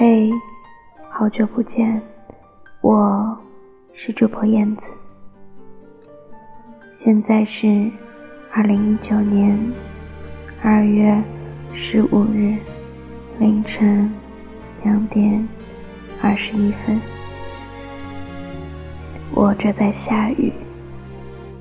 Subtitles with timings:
[0.00, 0.30] 嘿，
[1.10, 2.00] 好久不见，
[2.82, 3.36] 我
[3.92, 4.82] 是主播燕子。
[7.00, 7.90] 现在是
[8.52, 9.58] 二零一九年
[10.62, 11.20] 二月
[11.74, 12.56] 十五日
[13.40, 14.08] 凌晨
[14.84, 15.48] 两点
[16.22, 17.00] 二十一分，
[19.34, 20.52] 我这在下雨，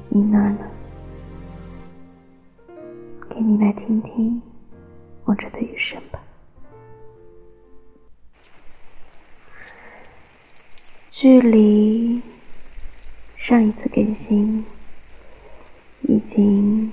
[0.09, 0.59] 你那呢？
[3.31, 4.39] 给你来听听
[5.25, 6.16] 我这的雨声吧。
[11.19, 12.21] 距离
[13.37, 14.63] 上一次更新
[16.03, 16.91] 已经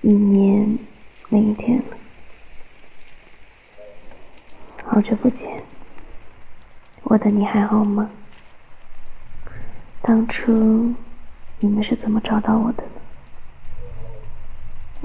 [0.00, 0.78] 一年
[1.28, 1.84] 零一天了，
[4.82, 5.62] 好久不见，
[7.02, 8.10] 我的你还好吗？
[10.00, 10.94] 当初
[11.60, 13.00] 你们是怎么找到我的呢？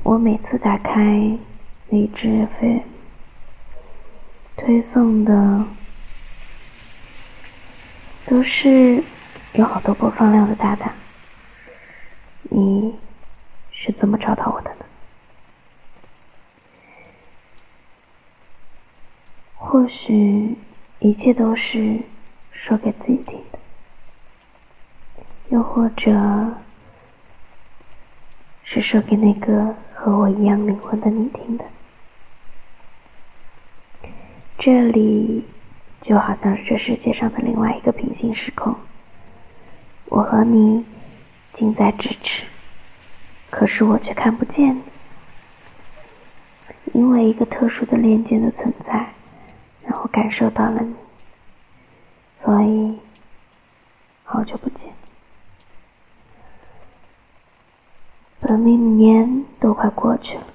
[0.06, 1.38] 我每次打开
[1.90, 2.80] 荔枝 FM
[4.56, 5.66] 推送的。
[8.30, 9.02] 都是
[9.54, 10.94] 有好多播放量的大大，
[12.42, 12.94] 你
[13.72, 14.86] 是怎么找到我的呢？
[19.56, 20.58] 或许
[21.00, 22.02] 一切都是
[22.52, 23.60] 说给自己听的，
[25.48, 26.12] 又或者
[28.66, 31.64] 是说给那个和我一样灵魂的你听的。
[34.60, 35.46] 这里。
[36.02, 38.74] 就好像是这世界上的另外一个平行时空，
[40.06, 40.86] 我和你
[41.54, 42.46] 近在咫尺，
[43.50, 44.82] 可是我却看不见你，
[46.94, 49.14] 因为一个特殊的链接的存在，
[49.84, 50.96] 让我感受到了你，
[52.42, 52.98] 所以
[54.24, 54.94] 好久不见。
[58.40, 60.48] 本命年都快过去了，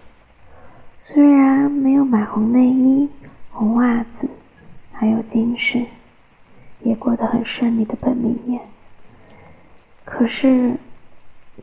[1.00, 3.10] 虽然没有买红内衣、
[3.50, 4.30] 红袜子。
[5.02, 5.84] 还有今世，
[6.82, 8.60] 也过得很顺利的本命年。
[10.04, 10.76] 可是，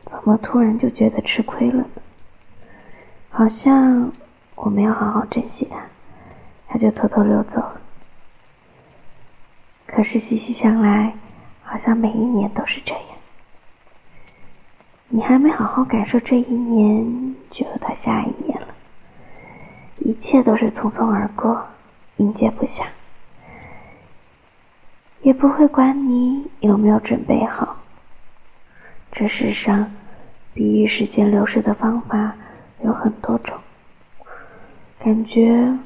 [0.04, 2.02] 怎么突然就觉得吃亏了呢？
[3.30, 4.12] 好像
[4.56, 5.86] 我没有好好珍惜他，
[6.68, 7.80] 他就偷偷溜走了。
[9.86, 11.14] 可是细细想来，
[11.62, 13.02] 好像每一年都是这样。
[15.08, 18.68] 你还没好好感受这一年，就又到下一年了。
[20.00, 21.68] 一切都是匆匆而过，
[22.18, 22.84] 迎接不暇。
[25.22, 27.76] 也不会管你有没有准备好。
[29.12, 29.92] 这世上，
[30.54, 32.34] 比喻时间流逝的方法
[32.82, 33.58] 有很多种。
[34.98, 35.76] 感觉，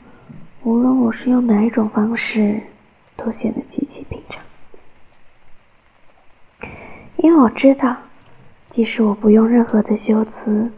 [0.62, 2.60] 无论我是用哪一种方式，
[3.16, 4.42] 都显得极其平常。
[7.16, 7.96] 因为我知道，
[8.70, 10.70] 即使我不用任何的修辞，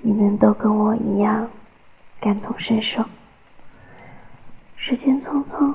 [0.00, 1.50] 你们都跟我一样
[2.20, 3.04] 感同身受。
[4.76, 5.74] 时间匆匆。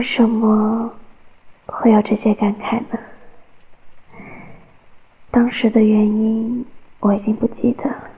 [0.00, 0.94] 为什么
[1.66, 2.98] 会有这些感慨呢？
[5.30, 6.64] 当时的原因
[7.00, 8.08] 我已经不记得了。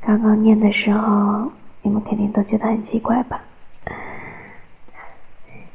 [0.00, 3.42] 刚刚念的时候，你们肯定都觉得很奇怪吧？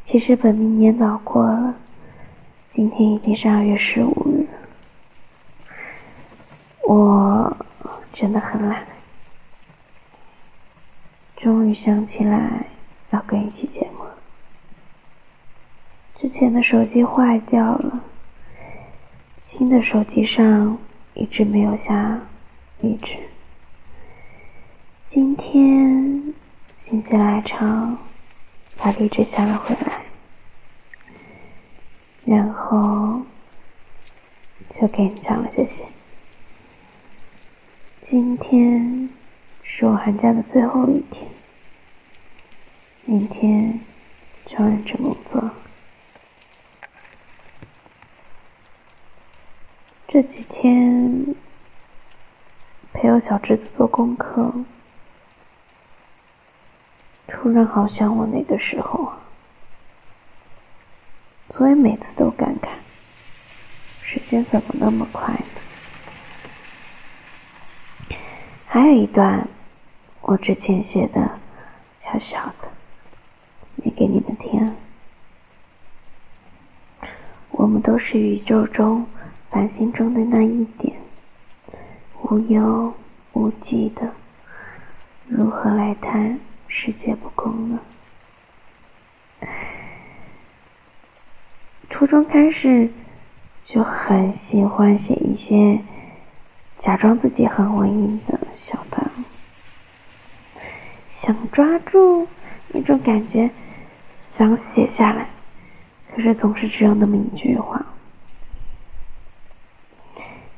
[0.03, 1.75] 其实本命年早过了，
[2.73, 4.47] 今天已经是二月十五日。
[6.87, 7.55] 我
[8.13, 8.83] 真的很懒，
[11.37, 12.65] 终于想起来
[13.11, 13.92] 要跟一起见。
[16.33, 18.03] 前的手机坏掉了，
[19.39, 20.79] 新的手机上
[21.13, 22.19] 一直没有下
[22.81, 23.15] 荔枝。
[25.07, 26.33] 今天
[26.83, 27.95] 心血来潮
[28.77, 30.01] 把荔枝下了回来，
[32.25, 33.21] 然后
[34.81, 35.85] 就给你讲了这些。
[38.01, 39.07] 今天
[39.61, 41.29] 是我寒假的最后一天，
[43.05, 43.79] 明天
[44.47, 45.51] 就要认真工作。
[50.13, 51.35] 这几天
[52.93, 54.53] 陪我小侄子做功课，
[57.25, 59.17] 突然好想我那个时候啊，
[61.49, 62.67] 所以每次都感慨，
[64.03, 65.45] 时间怎么那么快呢？
[68.67, 69.47] 还有一段
[70.21, 71.39] 我之前写的
[72.03, 72.69] 小小的，
[73.77, 74.75] 念给你们听。
[77.49, 79.07] 我们都是宇宙中。
[79.53, 80.95] 繁星中的那一点，
[82.23, 82.91] 无忧
[83.33, 84.11] 无忌的，
[85.27, 87.79] 如何来谈世界不公呢？
[91.91, 92.89] 初中开始
[93.63, 95.79] 就很喜欢写一些
[96.79, 99.07] 假装自己很文艺的小段，
[101.11, 102.27] 想抓住，
[102.69, 103.51] 那种感觉
[104.09, 105.27] 想写下来，
[106.15, 107.85] 可是总是只有那么一句话。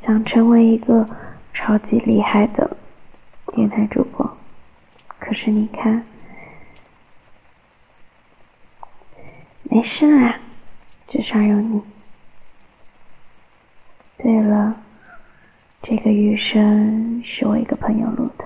[0.06, 1.04] 想成为一个
[1.52, 2.78] 超级厉害的
[3.56, 4.38] 电台主播，
[5.18, 6.06] 可是你看，
[9.64, 10.40] 没事啊，
[11.08, 11.82] 至少有你。
[14.20, 14.76] 对了，
[15.82, 18.46] 这个雨声是我一个朋友录的，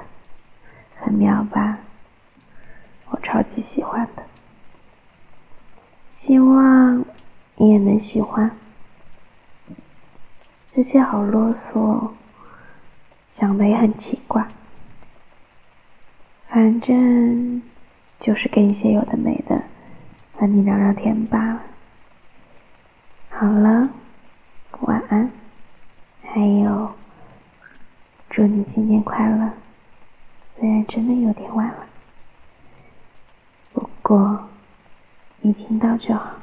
[0.96, 1.80] 很妙吧？
[3.10, 4.24] 我超级喜欢的，
[6.16, 7.04] 希望
[7.58, 8.50] 你也能喜欢。
[10.82, 12.12] 这些好啰嗦，
[13.36, 14.48] 讲的也很奇怪，
[16.48, 17.62] 反正
[18.22, 19.62] 就是跟一些有的没的
[20.38, 21.62] 和你聊聊天罢了。
[23.30, 23.90] 好了，
[24.80, 25.30] 晚安，
[26.24, 26.94] 还有
[28.30, 29.52] 祝你新年快乐，
[30.58, 31.86] 虽然真的有点晚了，
[33.74, 34.48] 不过
[35.42, 36.39] 你听到就好。